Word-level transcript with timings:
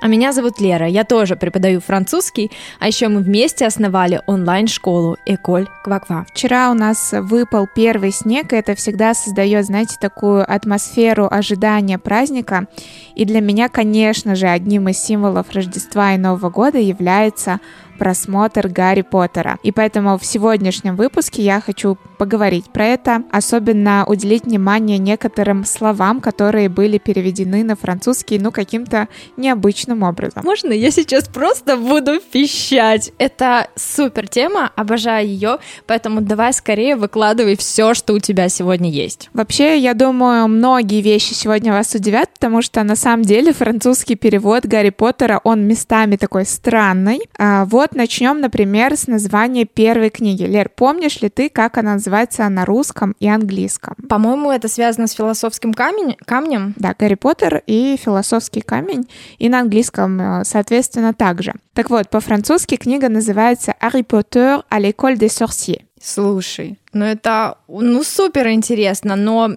А 0.00 0.06
меня 0.06 0.32
зовут 0.32 0.60
Лера, 0.60 0.86
я 0.86 1.02
тоже 1.02 1.34
преподаю 1.34 1.80
французский, 1.80 2.52
а 2.78 2.86
еще 2.86 3.08
мы 3.08 3.20
вместе 3.20 3.66
основали 3.66 4.22
онлайн-школу 4.26 5.16
Эколь 5.26 5.66
Кваква. 5.82 6.24
Вчера 6.32 6.70
у 6.70 6.74
нас 6.74 7.12
выпал 7.12 7.66
первый 7.66 8.12
снег, 8.12 8.52
и 8.52 8.56
это 8.56 8.76
всегда 8.76 9.12
создает, 9.12 9.66
знаете, 9.66 9.96
такую 10.00 10.48
атмосферу 10.48 11.26
ожидания 11.28 11.98
праздника. 11.98 12.68
И 13.16 13.24
для 13.24 13.40
меня, 13.40 13.68
конечно 13.68 14.36
же, 14.36 14.46
одним 14.46 14.88
из 14.88 14.98
символов 14.98 15.50
Рождества 15.52 16.14
и 16.14 16.18
Нового 16.18 16.48
года 16.48 16.78
является 16.78 17.58
просмотр 17.98 18.68
Гарри 18.68 19.02
Поттера. 19.02 19.58
И 19.62 19.72
поэтому 19.72 20.18
в 20.18 20.24
сегодняшнем 20.24 20.96
выпуске 20.96 21.42
я 21.42 21.60
хочу 21.60 21.98
поговорить 22.16 22.66
про 22.72 22.86
это, 22.86 23.22
особенно 23.30 24.04
уделить 24.06 24.44
внимание 24.44 24.98
некоторым 24.98 25.64
словам, 25.64 26.20
которые 26.20 26.68
были 26.68 26.98
переведены 26.98 27.64
на 27.64 27.76
французский, 27.76 28.38
ну, 28.38 28.52
каким-то 28.52 29.08
необычным 29.36 30.02
образом. 30.02 30.42
Можно 30.44 30.72
я 30.72 30.90
сейчас 30.90 31.28
просто 31.28 31.76
буду 31.76 32.20
пищать? 32.32 33.12
Это 33.18 33.68
супер 33.76 34.28
тема, 34.28 34.70
обожаю 34.76 35.28
ее, 35.28 35.58
поэтому 35.86 36.20
давай 36.20 36.52
скорее 36.52 36.96
выкладывай 36.96 37.56
все, 37.56 37.94
что 37.94 38.14
у 38.14 38.18
тебя 38.18 38.48
сегодня 38.48 38.90
есть. 38.90 39.30
Вообще, 39.32 39.78
я 39.78 39.94
думаю, 39.94 40.48
многие 40.48 41.00
вещи 41.00 41.34
сегодня 41.34 41.72
вас 41.72 41.94
удивят, 41.94 42.30
потому 42.34 42.62
что 42.62 42.82
на 42.82 42.96
самом 42.96 43.22
деле 43.22 43.52
французский 43.52 44.14
перевод 44.14 44.66
Гарри 44.66 44.90
Поттера, 44.90 45.40
он 45.44 45.66
местами 45.66 46.16
такой 46.16 46.44
странный. 46.44 47.20
А, 47.38 47.64
вот 47.64 47.87
вот 47.88 47.96
начнем, 47.96 48.40
например, 48.40 48.96
с 48.96 49.06
названия 49.06 49.64
первой 49.64 50.10
книги. 50.10 50.44
Лер, 50.44 50.68
помнишь 50.68 51.20
ли 51.22 51.28
ты, 51.28 51.48
как 51.48 51.78
она 51.78 51.94
называется 51.94 52.48
на 52.48 52.64
русском 52.64 53.14
и 53.18 53.28
английском? 53.28 53.94
По-моему, 54.08 54.50
это 54.50 54.68
связано 54.68 55.06
с 55.06 55.12
философским 55.12 55.72
камень, 55.72 56.16
камнем. 56.24 56.74
Да, 56.76 56.94
Гарри 56.98 57.14
Поттер 57.14 57.62
и 57.66 57.96
философский 57.96 58.60
камень, 58.60 59.08
и 59.38 59.48
на 59.48 59.60
английском, 59.60 60.20
э, 60.20 60.44
соответственно, 60.44 61.14
также. 61.14 61.54
Так 61.72 61.90
вот, 61.90 62.10
по-французски 62.10 62.76
книга 62.76 63.08
называется 63.08 63.74
«Harry 63.80 64.04
Potter 64.04 64.62
à 64.70 64.80
l'école 64.80 65.16
des 65.16 65.28
sorciers». 65.28 65.82
Слушай, 66.00 66.78
ну 66.92 67.04
это 67.04 67.58
ну 67.66 68.04
супер 68.04 68.48
интересно, 68.50 69.16
но 69.16 69.50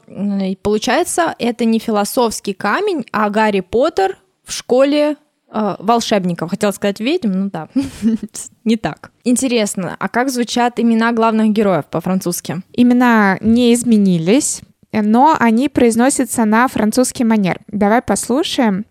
получается 0.63 1.35
это 1.37 1.65
не 1.65 1.77
философский 1.77 2.53
камень, 2.53 3.05
а 3.11 3.29
Гарри 3.29 3.59
Поттер 3.59 4.17
в 4.43 4.51
школе 4.51 5.17
волшебников. 5.51 6.49
Хотела 6.49 6.71
сказать 6.71 6.99
ведьм, 6.99 7.31
ну 7.31 7.49
да, 7.49 7.67
не 8.63 8.77
так. 8.77 9.11
Интересно, 9.23 9.95
а 9.99 10.09
как 10.09 10.29
звучат 10.29 10.79
имена 10.79 11.11
главных 11.11 11.51
героев 11.51 11.85
по-французски? 11.85 12.61
Имена 12.73 13.37
не 13.41 13.73
изменились, 13.73 14.61
но 14.91 15.35
они 15.39 15.69
произносятся 15.69 16.45
на 16.45 16.67
французский 16.67 17.23
манер. 17.23 17.59
Давай 17.67 18.01
послушаем. 18.01 18.85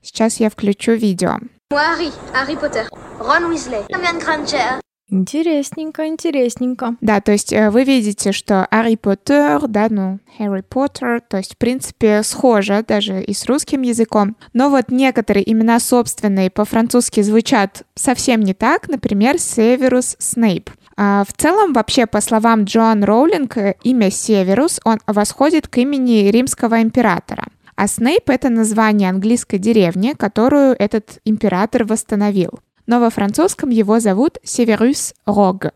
Сейчас 0.00 0.40
я 0.40 0.48
включу 0.50 0.92
видео. 0.92 1.38
Harry, 1.70 2.10
Harry 2.32 2.58
Potter, 2.58 2.86
Weasley, 3.18 3.86
Hermione 3.88 4.24
Granger, 4.24 4.80
Интересненько, 5.10 6.06
интересненько. 6.06 6.96
Да, 7.00 7.22
то 7.22 7.32
есть 7.32 7.52
э, 7.52 7.70
вы 7.70 7.84
видите, 7.84 8.32
что 8.32 8.68
Harry 8.70 8.98
Potter, 8.98 9.66
да, 9.66 9.86
ну, 9.88 10.18
Harry 10.38 10.62
Potter, 10.62 11.22
то 11.26 11.38
есть, 11.38 11.54
в 11.54 11.56
принципе, 11.56 12.22
схоже 12.22 12.84
даже 12.86 13.22
и 13.22 13.32
с 13.32 13.46
русским 13.46 13.82
языком. 13.82 14.36
Но 14.52 14.68
вот 14.68 14.90
некоторые 14.90 15.50
имена 15.50 15.80
собственные 15.80 16.50
по-французски 16.50 17.22
звучат 17.22 17.84
совсем 17.94 18.40
не 18.40 18.52
так, 18.52 18.88
например, 18.88 19.38
Северус 19.38 20.16
Снейп. 20.18 20.70
А 20.98 21.24
в 21.26 21.32
целом, 21.32 21.72
вообще, 21.72 22.06
по 22.06 22.20
словам 22.20 22.64
Джоан 22.64 23.02
Роулинг, 23.02 23.56
э, 23.56 23.76
имя 23.84 24.10
Северус, 24.10 24.78
он 24.84 24.98
восходит 25.06 25.68
к 25.68 25.78
имени 25.78 26.28
римского 26.28 26.82
императора. 26.82 27.44
А 27.76 27.86
Снейп— 27.86 28.24
это 28.28 28.50
название 28.50 29.08
английской 29.08 29.56
деревни, 29.56 30.12
которую 30.12 30.74
этот 30.78 31.20
император 31.24 31.84
восстановил 31.84 32.60
но 32.88 32.98
во 32.98 33.10
французском 33.10 33.68
его 33.68 34.00
зовут 34.00 34.38
Северус 34.42 35.14
Рог, 35.26 35.66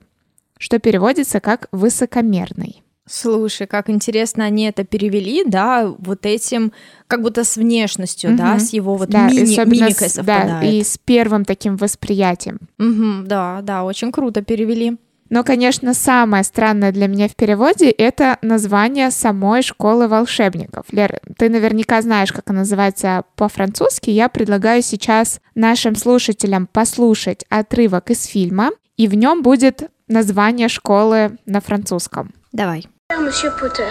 что 0.59 0.79
переводится 0.81 1.39
как 1.39 1.69
«высокомерный». 1.71 2.83
Слушай, 3.07 3.67
как 3.67 3.91
интересно 3.91 4.45
они 4.45 4.65
это 4.65 4.85
перевели, 4.85 5.45
да, 5.45 5.93
вот 5.99 6.25
этим, 6.25 6.73
как 7.09 7.21
будто 7.21 7.45
с 7.45 7.57
внешностью, 7.57 8.31
угу. 8.31 8.39
да, 8.39 8.59
с 8.59 8.73
его 8.73 8.95
вот 8.97 9.11
да, 9.11 9.29
мини, 9.29 9.41
мимикой 9.69 10.09
с, 10.09 10.15
совпадает. 10.15 10.61
Да, 10.61 10.67
и 10.67 10.83
с 10.83 10.99
первым 10.99 11.45
таким 11.45 11.77
восприятием. 11.77 12.61
Угу, 12.79 13.27
да, 13.27 13.61
да, 13.63 13.85
очень 13.85 14.11
круто 14.13 14.41
перевели. 14.43 14.97
Но, 15.33 15.45
конечно, 15.45 15.95
самое 15.95 16.45
странное 16.45 16.93
для 16.93 17.09
меня 17.09 17.27
в 17.27 17.35
переводе— 17.35 17.91
это 17.91 18.37
название 18.43 19.11
самой 19.11 19.63
школы 19.63 20.07
волшебников. 20.07 20.85
Лер, 20.93 21.21
ты 21.39 21.49
наверняка 21.49 22.03
знаешь, 22.03 22.31
как 22.35 22.51
она 22.51 22.59
называется 22.59 23.25
по-французски. 23.35 24.11
Я 24.11 24.29
предлагаю 24.29 24.83
сейчас 24.83 25.41
нашим 25.55 25.97
слушателям 25.97 26.67
послушать 26.67 27.47
отрывок 27.49 28.11
из 28.11 28.27
фильма, 28.27 28.73
и 28.99 29.09
в 29.09 29.15
нем 29.15 29.41
будет 29.43 29.91
название 30.07 30.69
школы 30.69 31.39
на 31.47 31.63
французском. 31.63 32.35
Давай. 32.53 32.87
Monsieur 33.19 33.53
Potter, 33.59 33.89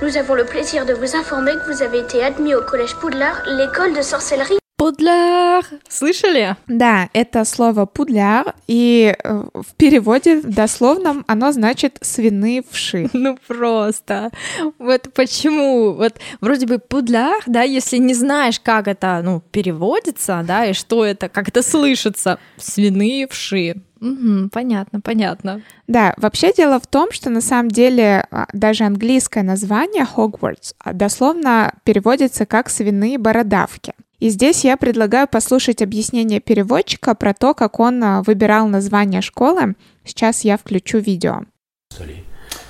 nous 0.00 0.16
avons 0.16 0.34
le 0.34 0.46
plaisir 0.46 0.86
de 0.86 0.94
vous 0.94 1.14
informer 1.14 1.52
que 1.58 1.70
vous 1.70 1.82
avez 1.82 1.98
été 1.98 2.24
admis 2.24 2.54
au 2.54 2.62
collège 2.62 2.94
Poudlard, 2.94 3.42
l'école 3.46 3.94
de 3.94 4.00
sorcellerie 4.00 4.59
Пудляр. 4.80 5.62
Слышали? 5.90 6.56
Да, 6.66 7.10
это 7.12 7.44
слово 7.44 7.84
пудляр, 7.84 8.54
и 8.66 9.14
э, 9.22 9.42
в 9.52 9.74
переводе 9.76 10.40
дословном 10.40 11.22
оно 11.28 11.52
значит 11.52 11.98
свиные 12.00 12.62
вши. 12.62 13.10
Ну 13.20 13.36
просто. 13.46 14.30
Вот 14.78 15.12
почему? 15.12 15.92
Вот 15.92 16.14
вроде 16.40 16.66
бы 16.66 16.78
пудляр, 16.78 17.42
да, 17.46 17.60
если 17.60 17.98
не 17.98 18.14
знаешь, 18.14 18.58
как 18.58 18.88
это, 18.88 19.20
ну, 19.22 19.42
переводится, 19.52 20.42
да, 20.48 20.64
и 20.64 20.72
что 20.72 21.04
это, 21.04 21.28
как 21.28 21.48
это 21.48 21.60
слышится, 21.60 22.38
свиные 22.56 23.28
вши. 23.28 23.82
Угу, 24.00 24.48
понятно, 24.50 25.02
понятно. 25.02 25.60
Да, 25.88 26.14
вообще 26.16 26.54
дело 26.54 26.80
в 26.80 26.86
том, 26.86 27.12
что 27.12 27.28
на 27.28 27.42
самом 27.42 27.70
деле 27.70 28.26
а, 28.30 28.46
даже 28.54 28.84
английское 28.84 29.42
название 29.42 30.06
Hogwarts 30.16 30.74
а, 30.78 30.94
дословно 30.94 31.74
переводится 31.84 32.46
как 32.46 32.70
свиные 32.70 33.18
бородавки. 33.18 33.92
И 34.19 34.29
здесь 34.29 34.63
я 34.63 34.77
предлагаю 34.77 35.27
послушать 35.27 35.81
объяснение 35.81 36.39
переводчика 36.39 37.15
про 37.15 37.33
то, 37.33 37.53
как 37.53 37.79
он 37.79 38.21
выбирал 38.23 38.67
название 38.67 39.21
школы. 39.21 39.75
Сейчас 40.05 40.45
я 40.45 40.57
включу 40.57 40.99
видео. 40.99 41.41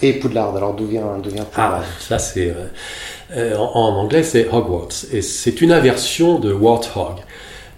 Et 0.02 0.14
Poudlard, 0.20 0.56
alors 0.56 0.76
d'où 0.76 0.86
vient, 0.86 1.20
d'où 1.20 1.30
vient 1.30 1.46
Poudlard 1.46 1.84
Ah, 1.84 2.00
ça 2.00 2.20
c'est... 2.20 2.54
Euh, 3.32 3.56
en, 3.56 3.72
en, 3.74 3.96
anglais 3.96 4.24
c'est 4.24 4.48
Hogwarts, 4.48 5.06
et 5.12 5.22
c'est 5.22 5.62
une 5.62 5.72
inversion 5.72 6.38
de 6.38 6.54
Warthog. 6.54 7.18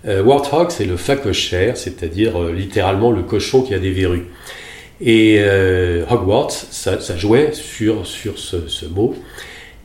Euh, 0.06 0.24
Warthog 0.24 0.72
c'est 0.72 0.86
le 0.86 0.98
facochère, 0.98 1.78
c'est-à-dire 1.78 2.42
euh, 2.42 2.52
littéralement 2.52 3.12
le 3.12 3.24
cochon 3.24 3.62
qui 3.62 3.74
a 3.74 3.80
des 3.80 3.92
verrues. 3.92 4.28
Et 5.00 5.38
euh, 5.40 6.06
Hogwarts, 6.10 6.52
ça, 6.52 7.00
ça, 7.00 7.16
jouait 7.18 7.52
sur, 7.54 8.06
sur 8.08 8.40
ce, 8.40 8.68
ce, 8.68 8.86
mot. 8.86 9.16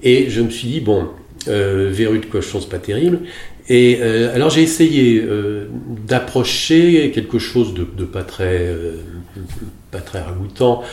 Et 0.03 0.31
je 0.31 0.41
me 0.41 0.51
suis 0.51 0.69
dit, 0.69 0.81
bon, 0.81 1.09
euh, 1.49 1.91
verrues 1.93 2.21
de 2.21 2.27
cochon 2.27 2.61
c'est 2.61 2.71
pas 2.71 2.79
terrible, 2.79 3.21
et 3.70 4.00
euh, 4.02 4.34
alors 4.34 4.50
j'ai 4.50 4.64
essayé 4.64 5.22
euh, 5.22 5.68
d'approcher 6.08 7.12
quelque 7.12 7.40
chose 7.40 7.74
de, 7.74 7.86
de 7.86 8.06
pas 8.06 8.24
très 8.24 8.68
euh, 8.68 8.98
pas 9.92 10.00
très 10.00 10.22
ragoûtant 10.22 10.84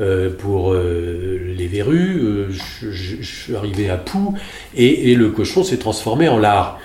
euh, 0.00 0.30
pour 0.30 0.72
euh, 0.72 1.54
les 1.56 1.66
verrues. 1.66 2.46
Je, 2.50 2.90
je, 2.90 3.16
je, 3.20 3.42
suis 3.42 3.56
arrivé 3.56 3.90
à 3.90 3.96
Pou 3.96 4.34
et, 4.74 5.12
et 5.12 5.14
le 5.14 5.30
cochon 5.30 5.62
s'est 5.64 5.78
transformé 5.78 6.28
en 6.28 6.38
lard. 6.38 6.78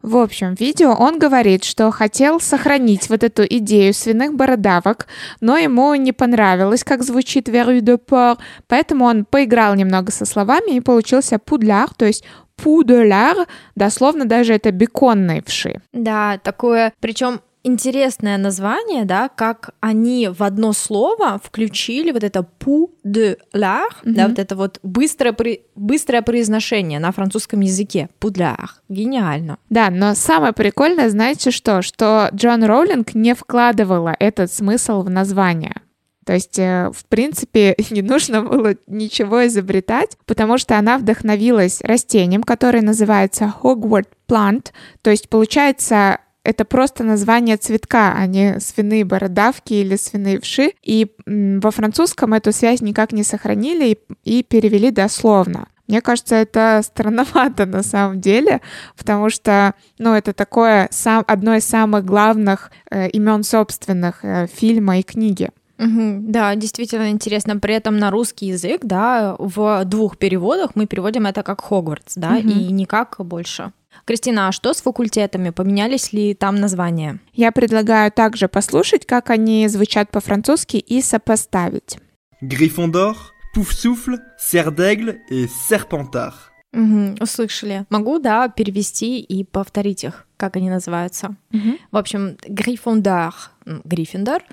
В 0.00 0.16
общем, 0.16 0.54
видео 0.54 0.94
он 0.94 1.18
говорит, 1.18 1.64
что 1.64 1.90
хотел 1.90 2.40
сохранить 2.40 3.08
вот 3.08 3.24
эту 3.24 3.44
идею 3.44 3.92
свиных 3.92 4.32
бородавок, 4.32 5.08
но 5.40 5.58
ему 5.58 5.92
не 5.96 6.12
понравилось, 6.12 6.84
как 6.84 7.02
звучит 7.02 7.48
«verru 7.48 7.80
de 7.80 7.98
porc», 7.98 8.38
поэтому 8.68 9.06
он 9.06 9.24
поиграл 9.24 9.74
немного 9.74 10.12
со 10.12 10.24
словами 10.24 10.76
и 10.76 10.80
получился 10.80 11.40
«пудляр», 11.40 11.90
то 11.96 12.06
есть 12.06 12.22
пуделяр, 12.62 13.46
дословно 13.74 14.24
даже 14.24 14.54
это 14.54 14.70
беконные 14.72 15.42
вши. 15.46 15.80
Да, 15.92 16.38
такое, 16.42 16.92
причем 17.00 17.40
интересное 17.64 18.38
название, 18.38 19.04
да, 19.04 19.28
как 19.28 19.70
они 19.80 20.28
в 20.28 20.42
одно 20.42 20.72
слово 20.72 21.40
включили 21.42 22.12
вот 22.12 22.24
это 22.24 22.42
пу 22.42 22.90
l'art, 23.04 23.44
mm-hmm. 23.54 24.12
да, 24.12 24.28
вот 24.28 24.38
это 24.38 24.56
вот 24.56 24.78
быстрое, 24.82 25.34
быстрое 25.74 26.22
произношение 26.22 26.98
на 26.98 27.12
французском 27.12 27.60
языке. 27.60 28.08
Пудлях. 28.18 28.82
Гениально. 28.88 29.58
Да, 29.70 29.90
но 29.90 30.14
самое 30.14 30.52
прикольное, 30.52 31.08
знаете 31.08 31.50
что? 31.50 31.82
Что 31.82 32.30
Джон 32.34 32.64
Роулинг 32.64 33.14
не 33.14 33.34
вкладывала 33.34 34.14
этот 34.18 34.52
смысл 34.52 35.02
в 35.02 35.10
название. 35.10 35.82
То 36.28 36.34
есть, 36.34 36.58
э, 36.58 36.90
в 36.94 37.06
принципе, 37.06 37.74
не 37.90 38.02
нужно 38.02 38.42
было 38.42 38.74
ничего 38.86 39.46
изобретать, 39.46 40.18
потому 40.26 40.58
что 40.58 40.76
она 40.76 40.98
вдохновилась 40.98 41.80
растением, 41.80 42.42
которое 42.42 42.82
называется 42.82 43.54
Hogwarts 43.62 44.08
plant. 44.28 44.66
То 45.00 45.10
есть, 45.10 45.30
получается, 45.30 46.18
это 46.44 46.66
просто 46.66 47.02
название 47.02 47.56
цветка, 47.56 48.12
а 48.14 48.26
не 48.26 48.60
свиные 48.60 49.06
бородавки 49.06 49.72
или 49.72 49.96
свиные 49.96 50.38
вши. 50.38 50.74
И 50.82 51.10
во 51.24 51.70
французском 51.70 52.34
эту 52.34 52.52
связь 52.52 52.82
никак 52.82 53.12
не 53.12 53.22
сохранили 53.22 53.92
и, 54.24 54.38
и 54.38 54.42
перевели 54.42 54.90
дословно. 54.90 55.68
Мне 55.86 56.02
кажется, 56.02 56.34
это 56.34 56.82
странновато 56.84 57.64
на 57.64 57.82
самом 57.82 58.20
деле, 58.20 58.60
потому 58.98 59.30
что, 59.30 59.72
ну, 59.98 60.12
это 60.12 60.34
такое 60.34 60.88
сам, 60.90 61.24
одно 61.26 61.54
из 61.56 61.64
самых 61.64 62.04
главных 62.04 62.70
э, 62.90 63.08
имен 63.08 63.44
собственных 63.44 64.26
э, 64.26 64.46
фильма 64.46 64.98
и 64.98 65.02
книги. 65.02 65.48
Угу, 65.78 66.22
да, 66.22 66.54
действительно 66.56 67.10
интересно. 67.10 67.58
При 67.58 67.74
этом 67.74 67.98
на 67.98 68.10
русский 68.10 68.46
язык, 68.46 68.80
да, 68.84 69.36
в 69.38 69.84
двух 69.84 70.18
переводах 70.18 70.72
мы 70.74 70.86
переводим 70.86 71.26
это 71.26 71.42
как 71.42 71.60
Хогвартс, 71.60 72.14
да, 72.16 72.36
угу. 72.36 72.48
и 72.48 72.72
никак 72.72 73.16
больше. 73.18 73.72
Кристина, 74.04 74.48
а 74.48 74.52
что 74.52 74.72
с 74.72 74.80
факультетами? 74.82 75.50
Поменялись 75.50 76.12
ли 76.12 76.34
там 76.34 76.56
названия? 76.56 77.20
Я 77.32 77.52
предлагаю 77.52 78.10
также 78.10 78.48
послушать, 78.48 79.06
как 79.06 79.30
они 79.30 79.68
звучат 79.68 80.10
по-французски 80.10 80.76
и 80.76 81.00
сопоставить. 81.02 81.98
Гриффондор, 82.40 83.16
Пуфсуфль, 83.54 84.16
Сердегль 84.38 85.18
и 85.30 85.46
Серпентар. 85.46 86.34
Угу, 86.72 87.16
услышали. 87.20 87.86
Могу, 87.90 88.18
да, 88.18 88.48
перевести 88.48 89.20
и 89.20 89.44
повторить 89.44 90.04
их, 90.04 90.26
как 90.36 90.56
они 90.56 90.70
называются. 90.70 91.36
Угу. 91.52 91.78
В 91.92 91.96
общем, 91.96 92.36
Гриффондор, 92.46 93.34
Гриффиндор, 93.64 94.44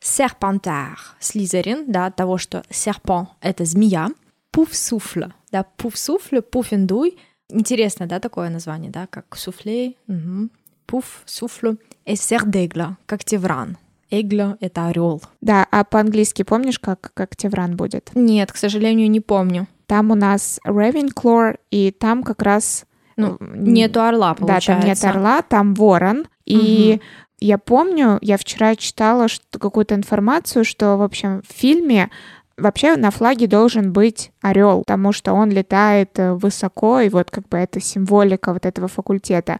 Серпентар, 0.00 0.98
Слизерин, 1.20 1.90
да, 1.90 2.06
от 2.06 2.16
того, 2.16 2.38
что 2.38 2.62
серпент— 2.70 3.30
это 3.40 3.64
змея, 3.64 4.08
Пуфсуфль, 4.50 5.26
да, 5.52 5.64
Пуфсуфль, 5.76 6.40
Пуфендуй. 6.40 7.18
Интересно, 7.50 8.06
да, 8.06 8.20
такое 8.20 8.50
название, 8.50 8.90
да, 8.90 9.06
как 9.06 9.36
суфле, 9.36 9.94
угу. 10.06 10.48
Пуф, 10.86 11.22
суфлю, 11.26 11.78
и 12.04 12.16
сердегла, 12.16 12.96
как 13.06 13.24
тевран. 13.24 13.76
Эгла— 14.10 14.56
это 14.60 14.86
орел. 14.86 15.22
Да, 15.40 15.66
а 15.70 15.84
по-английски 15.84 16.42
помнишь, 16.42 16.78
как, 16.78 17.10
как 17.14 17.36
тевран 17.36 17.76
будет? 17.76 18.10
Нет, 18.14 18.52
к 18.52 18.56
сожалению, 18.56 19.10
не 19.10 19.20
помню. 19.20 19.66
Там 19.86 20.10
у 20.10 20.14
нас 20.14 20.60
Ravenclaw, 20.66 21.58
и 21.70 21.90
там 21.90 22.22
как 22.22 22.42
раз... 22.42 22.84
Ну, 23.16 23.36
нету 23.40 24.00
орла, 24.00 24.34
получается. 24.34 24.72
Да, 24.72 24.78
там 24.78 24.88
нет 24.88 25.04
орла, 25.04 25.42
там 25.42 25.74
ворон. 25.74 26.26
И 26.46 26.94
угу. 26.94 27.02
Я 27.40 27.58
помню, 27.58 28.18
я 28.20 28.36
вчера 28.36 28.74
читала 28.76 29.26
какую-то 29.52 29.94
информацию, 29.94 30.64
что, 30.64 30.96
в 30.96 31.02
общем, 31.02 31.42
в 31.48 31.52
фильме 31.52 32.10
вообще 32.58 32.96
на 32.96 33.10
флаге 33.10 33.46
должен 33.46 33.92
быть 33.92 34.32
орел, 34.42 34.80
потому 34.80 35.12
что 35.12 35.32
он 35.32 35.50
летает 35.50 36.18
э, 36.18 36.34
высоко, 36.34 37.00
и 37.00 37.08
вот 37.08 37.30
как 37.30 37.48
бы 37.48 37.56
это 37.56 37.80
символика 37.80 38.52
вот 38.52 38.66
этого 38.66 38.88
факультета. 38.88 39.58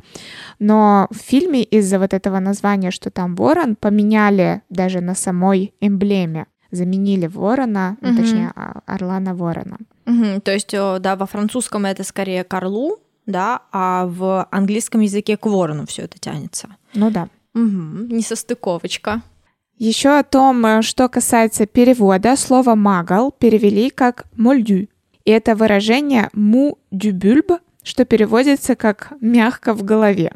Но 0.59 1.07
в 1.11 1.17
фильме 1.17 1.63
из-за 1.63 1.99
вот 1.99 2.13
этого 2.13 2.41
названия, 2.41 2.91
что 2.91 3.11
там 3.11 3.37
ворон, 3.37 3.77
поменяли 3.77 4.63
даже 4.69 5.01
на 5.01 5.15
самой 5.15 5.75
эмблеме. 5.81 6.47
Заменили 6.71 7.27
ворона, 7.29 7.97
угу. 8.01 8.11
ну, 8.11 8.17
точнее, 8.19 8.53
а, 8.55 8.81
орла 8.85 9.21
на 9.21 9.35
ворона. 9.35 9.79
Угу. 10.07 10.41
То 10.43 10.53
есть, 10.53 10.73
да, 10.73 11.17
во 11.17 11.27
французском 11.27 11.87
это 11.87 12.05
скорее 12.05 12.45
к 12.45 12.53
орлу, 12.53 12.99
да, 13.25 13.63
а 13.73 14.07
в 14.07 14.47
английском 14.51 15.01
языке 15.01 15.37
к 15.37 15.47
ворону 15.47 15.87
все 15.87 16.03
это 16.03 16.19
тянется. 16.19 16.69
Ну 16.95 17.11
да. 17.11 17.29
Угу, 17.59 18.15
несостыковочка. 18.15 19.23
Еще 19.79 20.11
о 20.19 20.23
том, 20.23 20.65
э, 20.65 20.83
что 20.83 21.09
касается 21.09 21.67
перевода, 21.67 22.37
слово 22.37 22.75
«магал» 22.75 23.33
перевели 23.33 23.91
как 23.91 24.27
«мольдю». 24.37 24.89
И 25.25 25.31
это 25.31 25.57
выражение 25.57 26.31
«му 26.33 26.79
дю 26.91 27.13
бюльб», 27.13 27.53
что 27.83 28.05
переводится 28.05 28.77
как 28.77 29.13
«мягко 29.21 29.75
в 29.75 29.83
голове». 29.83 30.33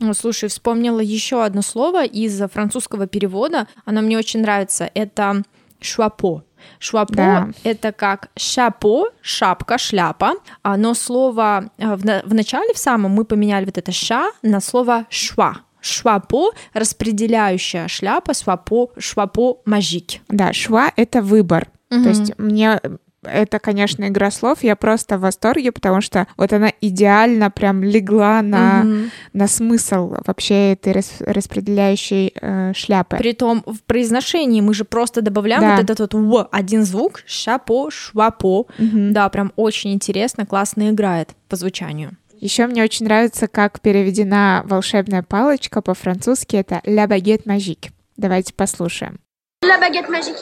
Ну, 0.00 0.14
слушай, 0.14 0.48
вспомнила 0.48 1.00
еще 1.00 1.44
одно 1.44 1.62
слово 1.62 2.04
из 2.04 2.40
французского 2.50 3.06
перевода. 3.06 3.68
Оно 3.84 4.00
мне 4.00 4.18
очень 4.18 4.40
нравится. 4.40 4.90
Это 4.94 5.42
шуапо. 5.80 6.42
Шуапо 6.80 7.14
да. 7.14 7.50
это 7.62 7.92
как 7.92 8.30
шапо, 8.36 9.10
шапка, 9.20 9.78
шляпа, 9.78 10.32
но 10.64 10.94
слово 10.94 11.70
э, 11.78 11.94
в, 11.94 12.00
в 12.00 12.34
начале 12.34 12.74
в 12.74 12.78
самом 12.78 13.12
мы 13.12 13.24
поменяли 13.24 13.66
вот 13.66 13.78
это 13.78 13.92
ша 13.92 14.30
на 14.42 14.60
слово 14.60 15.06
шва 15.10 15.60
швапо 15.84 16.50
распределяющая 16.72 17.88
шляпа, 17.88 18.34
швапо, 18.34 18.90
швапо 18.98 19.58
мажик. 19.64 20.20
Да, 20.28 20.52
шва— 20.52 20.90
это 20.96 21.22
выбор. 21.22 21.68
Угу. 21.90 22.02
То 22.02 22.08
есть 22.08 22.38
мне 22.38 22.80
это, 23.26 23.58
конечно, 23.58 24.06
игра 24.06 24.30
слов. 24.30 24.62
Я 24.62 24.76
просто 24.76 25.16
в 25.18 25.22
восторге, 25.22 25.72
потому 25.72 26.00
что 26.00 26.26
вот 26.36 26.52
она 26.52 26.72
идеально 26.80 27.50
прям 27.50 27.82
легла 27.82 28.42
на, 28.42 28.82
угу. 28.84 29.10
на 29.32 29.48
смысл 29.48 30.14
вообще 30.26 30.72
этой 30.72 30.92
рас, 30.92 31.10
распределяющей 31.20 32.34
э, 32.40 32.72
шляпы. 32.74 33.16
Притом 33.16 33.62
в 33.66 33.82
произношении 33.84 34.60
мы 34.60 34.74
же 34.74 34.84
просто 34.84 35.22
добавляем 35.22 35.62
да. 35.62 35.76
вот 35.76 35.90
этот 35.90 36.00
вот 36.00 36.14
в 36.14 36.48
один 36.52 36.84
звук, 36.84 37.22
шапо, 37.26 37.90
швапо. 37.90 38.66
Угу. 38.78 39.12
Да, 39.12 39.28
прям 39.28 39.52
очень 39.56 39.92
интересно, 39.92 40.46
классно 40.46 40.90
играет 40.90 41.30
по 41.48 41.56
звучанию. 41.56 42.16
Еще 42.44 42.66
мне 42.66 42.82
очень 42.82 43.06
нравится, 43.06 43.48
как 43.48 43.80
переведена 43.80 44.60
волшебная 44.66 45.22
палочка 45.22 45.80
по-французски. 45.80 46.56
Это 46.56 46.82
«la 46.84 47.06
baguette 47.06 47.46
magique». 47.46 47.88
Давайте 48.18 48.52
послушаем. 48.52 49.18
La 49.62 49.78
baguette 49.78 50.10
magique. 50.10 50.36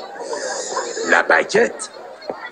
La 1.08 1.22
baguette 1.22 1.92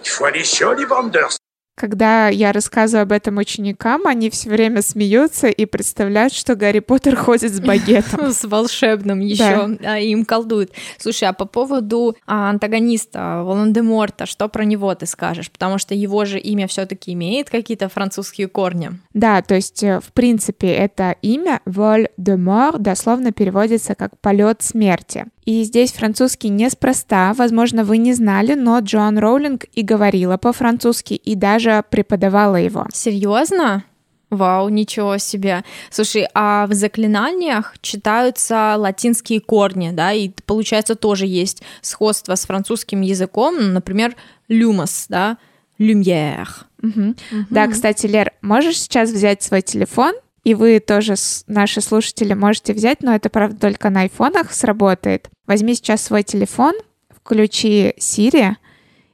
Il 0.05 0.09
faut 0.09 0.27
aller 0.27 0.45
chez 0.45 0.65
Ollivanders. 0.65 1.40
Когда 1.81 2.29
я 2.29 2.53
рассказываю 2.53 3.05
об 3.05 3.13
этом 3.13 3.39
ученикам, 3.39 4.07
они 4.07 4.29
все 4.29 4.51
время 4.51 4.83
смеются 4.83 5.49
и 5.49 5.65
представляют, 5.65 6.35
что 6.35 6.55
Гарри 6.55 6.81
Поттер 6.81 7.17
ходит 7.17 7.55
с 7.55 7.59
багетом. 7.59 8.33
С 8.35 8.45
волшебным 8.45 9.21
еще, 9.21 9.79
да. 9.81 9.97
им 9.97 10.27
колдует. 10.27 10.73
Слушай, 10.99 11.31
а 11.31 11.33
по 11.33 11.47
поводу 11.47 12.19
а, 12.27 12.51
антагониста 12.51 13.45
Волан-де-Морта, 13.45 14.27
что 14.27 14.49
про 14.49 14.67
него 14.67 14.95
ты 14.95 15.07
скажешь? 15.07 15.51
Потому 15.51 15.79
что 15.79 15.95
его 15.95 16.27
же 16.27 16.39
имя 16.39 16.67
все-таки 16.67 17.15
имеет 17.15 17.49
какие-то 17.49 17.89
французские 17.89 18.49
корни. 18.49 18.91
Да, 19.15 19.41
то 19.41 19.55
есть, 19.55 19.83
э, 19.83 20.01
в 20.01 20.13
принципе, 20.13 20.69
это 20.69 21.17
имя 21.23 21.61
Воль-де-Мор 21.65 22.79
дословно 22.79 23.33
переводится 23.33 23.95
как 23.95 24.19
полет 24.21 24.61
смерти. 24.61 25.25
И 25.51 25.65
здесь 25.65 25.91
французский 25.91 26.49
неспроста, 26.49 27.35
возможно, 27.35 27.83
вы 27.83 27.99
не 27.99 28.13
знали, 28.13 28.55
но 28.55 28.79
Джоан 28.79 29.19
Роулинг 29.19 29.65
и 29.75 29.83
говорила 29.83 30.37
по-французски, 30.37 31.15
и 31.15 31.35
даже 31.35 31.85
преподавала 31.91 32.55
его. 32.55 32.87
Серьезно? 32.93 33.83
Вау, 34.31 34.69
ничего 34.69 35.19
себе. 35.19 35.65
Слушай, 35.91 36.29
а 36.35 36.69
в 36.69 36.75
заклинаниях 36.75 37.75
читаются 37.81 38.77
латинские 38.77 39.41
корни, 39.41 39.91
да, 39.91 40.13
и 40.13 40.29
получается 40.47 40.95
тоже 40.95 41.27
есть 41.27 41.65
сходство 41.81 42.37
с 42.37 42.47
французским 42.47 43.01
языком, 43.01 43.73
например, 43.73 44.15
люмос, 44.47 45.07
да, 45.09 45.37
люмьер. 45.79 46.49
Угу. 46.81 47.01
Угу. 47.01 47.47
Да, 47.51 47.67
кстати, 47.67 48.07
Лер, 48.07 48.31
можешь 48.41 48.81
сейчас 48.81 49.11
взять 49.11 49.43
свой 49.43 49.63
телефон 49.63 50.15
и 50.45 50.55
вы 50.55 50.81
тоже, 50.81 51.15
наши 51.47 51.81
слушатели, 51.81 52.35
можете 52.35 52.73
взять, 52.73 53.03
но 53.03 53.15
это, 53.15 53.29
правда, 53.29 53.59
только 53.59 53.91
на 53.91 54.03
айфонах 54.03 54.53
сработает. 54.53 55.29
Возьми 55.47 55.75
сейчас 55.75 56.03
свой 56.03 56.23
телефон, 56.23 56.75
включи 57.11 57.95
Siri 57.99 58.55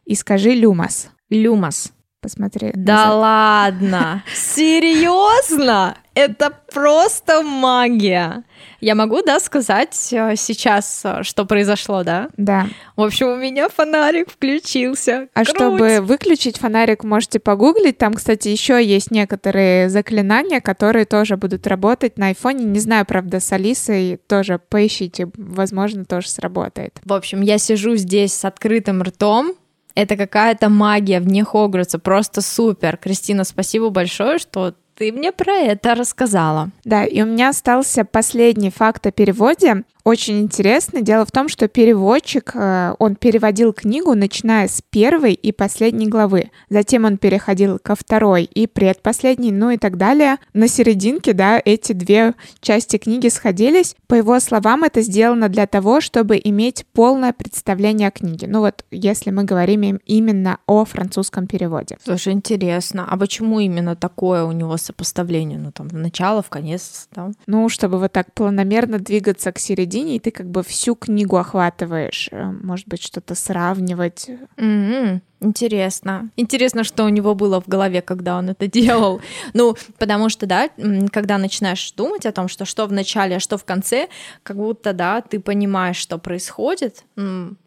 и 0.05 0.15
скажи 0.15 0.51
«Люмас». 0.51 1.11
«Люмас». 1.31 1.93
Посмотри. 2.21 2.73
Да 2.75 2.95
назад. 2.95 3.15
ладно? 3.21 4.25
Серьезно? 4.35 5.97
Это 6.17 6.51
просто 6.73 7.43
магия. 7.43 8.43
Я 8.81 8.95
могу, 8.95 9.23
да, 9.23 9.39
сказать 9.39 10.09
э, 10.13 10.35
сейчас, 10.37 11.03
э, 11.05 11.23
что 11.23 11.45
произошло, 11.45 12.05
да? 12.05 12.31
Да. 12.39 12.69
В 12.97 13.03
общем, 13.03 13.29
у 13.29 13.37
меня 13.37 13.69
фонарик 13.69 14.31
включился. 14.31 15.29
А 15.35 15.45
Круть. 15.45 15.57
чтобы 15.57 16.01
выключить 16.01 16.57
фонарик, 16.57 17.05
можете 17.05 17.39
погуглить. 17.39 17.99
Там, 17.99 18.15
кстати, 18.15 18.49
еще 18.49 18.83
есть 18.83 19.11
некоторые 19.11 19.91
заклинания, 19.91 20.63
которые 20.63 21.05
тоже 21.05 21.37
будут 21.37 21.67
работать 21.67 22.17
на 22.17 22.29
айфоне. 22.29 22.65
Не 22.65 22.81
знаю, 22.81 23.05
правда, 23.05 23.39
с 23.39 23.53
Алисой 23.53 24.19
тоже 24.27 24.59
поищите. 24.59 25.29
Возможно, 25.37 26.07
тоже 26.07 26.31
сработает. 26.31 26.99
В 27.05 27.13
общем, 27.13 27.43
я 27.43 27.59
сижу 27.59 27.95
здесь 27.97 28.33
с 28.33 28.47
открытым 28.47 29.03
ртом, 29.03 29.55
это 29.95 30.17
какая-то 30.17 30.69
магия 30.69 31.21
вне 31.21 31.43
Хогвартса, 31.43 31.99
просто 31.99 32.43
супер. 32.43 32.99
Кристина, 32.99 33.45
спасибо 33.45 33.89
большое, 33.89 34.39
что 34.39 34.75
ты 34.97 35.13
мне 35.13 35.31
про 35.31 35.53
это 35.53 35.95
рассказала. 35.95 36.71
Да, 36.85 37.05
и 37.05 37.23
у 37.23 37.27
меня 37.27 37.51
остался 37.51 38.05
последний 38.05 38.71
факт 38.71 39.07
о 39.07 39.11
переводе. 39.11 39.85
Очень 40.07 40.39
интересно. 40.39 41.03
Дело 41.03 41.27
в 41.27 41.33
том, 41.33 41.49
что 41.49 41.67
переводчик, 41.67 42.53
э, 42.55 42.95
он 43.01 43.17
переводил 43.17 43.73
книгу, 43.73 44.15
начиная 44.15 44.69
с 44.69 44.81
первой 44.81 45.33
и 45.33 45.51
последней 45.51 46.07
главы. 46.07 46.53
Затем 46.71 47.07
он 47.07 47.19
переходил 47.19 47.81
ко 47.83 47.97
второй 47.97 48.45
и 48.45 48.69
предпоследней, 48.69 49.51
ну 49.51 49.71
и 49.71 49.79
так 49.79 49.97
далее. 49.97 50.37
На 50.53 50.69
серединке, 50.69 51.33
да, 51.33 51.61
эти 51.65 51.93
две 51.93 52.35
части 52.61 52.99
книги 52.99 53.27
сходились. 53.27 53.97
По 54.07 54.15
его 54.15 54.39
словам, 54.39 54.85
это 54.85 55.03
сделано 55.03 55.49
для 55.49 55.67
того, 55.67 56.01
чтобы 56.01 56.41
иметь 56.45 56.87
полное 56.93 57.33
представление 57.33 58.07
о 58.07 58.13
книге. 58.13 58.47
Ну 58.47 58.61
вот, 58.61 58.85
если 58.93 59.33
мы 59.33 59.43
говорим 59.43 59.99
именно 60.07 60.59
о 60.69 60.85
французском 60.85 61.49
переводе. 61.49 61.99
Слушай, 62.05 62.33
интересно. 62.33 63.09
А 63.11 63.17
почему 63.17 63.59
именно 63.59 63.97
такое 63.97 64.45
у 64.45 64.53
него 64.53 64.77
сопоставление? 64.77 65.59
Ну, 65.59 65.73
там, 65.73 65.89
в 65.89 65.95
начало, 65.95 66.43
в 66.43 66.49
конец, 66.49 67.09
да? 67.11 67.33
Ну, 67.49 67.69
чтобы 67.69 67.99
вот 67.99 68.13
так 68.13 68.33
планомерно 68.33 69.01
двигаться 69.01 69.51
к 69.51 69.59
середине, 69.59 69.96
и 69.99 70.19
ты 70.19 70.31
как 70.31 70.51
бы 70.51 70.63
всю 70.63 70.95
книгу 70.95 71.37
охватываешь. 71.37 72.29
Э, 72.31 72.51
может 72.51 72.89
быть, 72.89 73.03
что-то 73.03 73.35
сравнивать. 73.35 74.29
Mm-hmm. 74.57 75.21
Интересно. 75.41 76.31
Интересно, 76.37 76.83
что 76.83 77.05
у 77.05 77.09
него 77.09 77.35
было 77.35 77.61
в 77.61 77.69
голове, 77.69 78.01
когда 78.01 78.39
он 78.39 78.51
это 78.51 78.67
делал. 78.81 79.21
Ну, 79.53 79.77
потому 79.99 80.29
что, 80.29 80.47
да, 80.47 80.71
когда 81.13 81.39
начинаешь 81.39 81.93
думать 81.93 82.27
о 82.27 82.33
том, 82.33 82.49
что 82.49 82.65
что 82.65 82.87
в 82.87 82.93
начале, 82.93 83.37
а 83.37 83.41
что 83.41 83.59
в 83.59 83.65
конце, 83.65 84.09
как 84.43 84.57
будто, 84.57 84.93
да, 84.93 85.21
ты 85.21 85.39
понимаешь, 85.41 85.97
что 85.97 86.19
происходит, 86.19 87.05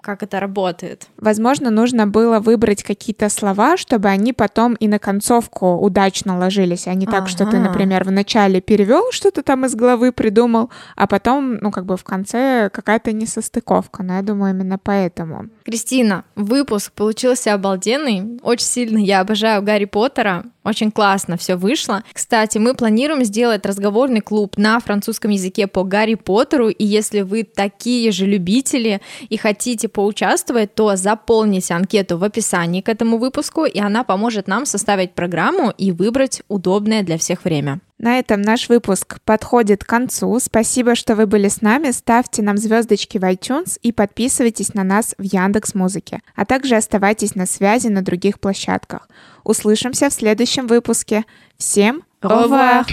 как 0.01 0.23
это 0.23 0.39
работает. 0.39 1.07
Возможно, 1.17 1.69
нужно 1.69 2.07
было 2.07 2.39
выбрать 2.39 2.83
какие-то 2.83 3.29
слова, 3.29 3.77
чтобы 3.77 4.09
они 4.09 4.33
потом 4.33 4.73
и 4.73 4.87
на 4.87 4.99
концовку 4.99 5.75
удачно 5.77 6.37
ложились, 6.37 6.87
а 6.87 6.93
не 6.93 7.05
так, 7.05 7.27
что 7.27 7.45
ты, 7.45 7.57
например, 7.57 8.03
в 8.03 8.11
начале 8.11 8.61
перевел 8.61 9.11
что-то 9.11 9.43
там 9.43 9.65
из 9.65 9.75
головы, 9.75 10.11
придумал, 10.11 10.69
а 10.95 11.07
потом, 11.07 11.55
ну, 11.55 11.71
как 11.71 11.85
бы 11.85 11.97
в 11.97 12.03
конце 12.03 12.69
какая-то 12.73 13.11
несостыковка. 13.11 14.03
Но 14.03 14.15
я 14.15 14.21
думаю, 14.21 14.53
именно 14.53 14.77
поэтому. 14.77 15.49
Кристина, 15.63 16.23
выпуск 16.35 16.91
получился 16.93 17.53
обалденный. 17.59 18.39
Очень 18.41 18.65
сильно 18.65 18.97
я 18.97 19.19
обожаю 19.19 19.61
Гарри 19.61 19.85
Поттера. 19.85 20.45
Очень 20.63 20.91
классно 20.91 21.37
все 21.37 21.55
вышло. 21.55 22.03
Кстати, 22.11 22.57
мы 22.57 22.73
планируем 22.73 23.23
сделать 23.23 23.65
разговорный 23.65 24.21
клуб 24.21 24.57
на 24.57 24.79
французском 24.79 25.31
языке 25.31 25.67
по 25.67 25.83
Гарри 25.83 26.15
Поттеру. 26.15 26.69
И 26.69 26.85
если 26.85 27.21
вы 27.21 27.43
такие 27.43 28.11
же 28.11 28.25
любители 28.25 29.01
и 29.29 29.37
хотите 29.37 29.87
поучаствовать, 29.87 30.75
то 30.75 30.95
заполните 30.95 31.73
анкету 31.73 32.17
в 32.17 32.23
описании 32.23 32.81
к 32.81 32.89
этому 32.89 33.17
выпуску, 33.17 33.65
и 33.65 33.79
она 33.79 34.03
поможет 34.03 34.47
нам 34.47 34.65
составить 34.65 35.13
программу 35.13 35.71
и 35.77 35.91
выбрать 35.91 36.41
удобное 36.49 37.03
для 37.03 37.17
всех 37.17 37.45
время. 37.45 37.79
На 37.99 38.17
этом 38.17 38.41
наш 38.41 38.69
выпуск 38.69 39.19
подходит 39.25 39.83
к 39.83 39.87
концу. 39.87 40.39
Спасибо, 40.39 40.95
что 40.95 41.15
вы 41.15 41.27
были 41.27 41.49
с 41.49 41.61
нами. 41.61 41.91
Ставьте 41.91 42.41
нам 42.41 42.57
звездочки 42.57 43.17
в 43.17 43.23
iTunes 43.23 43.77
и 43.81 43.91
подписывайтесь 43.91 44.73
на 44.73 44.85
нас 44.85 45.15
в 45.17 45.23
Яндекс 45.23 45.75
Музыке, 45.75 46.21
а 46.33 46.45
также 46.45 46.77
оставайтесь 46.77 47.35
на 47.35 47.45
связи 47.45 47.87
на 47.87 48.01
других 48.01 48.39
площадках. 48.39 49.09
Услышимся 49.43 50.09
в 50.09 50.13
следующем 50.13 50.48
выпуске. 50.67 51.25
Всем 51.57 52.01
au 52.23 52.27
revoir! 52.29 52.85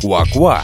Quoi 0.00 0.24
Quoi 0.32 0.62